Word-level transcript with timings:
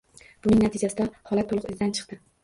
Buning 0.45 0.61
natijasida 0.63 1.05
holat 1.31 1.49
to‘liq 1.51 1.67
izidan 1.73 1.93
chiqdi. 1.99 2.19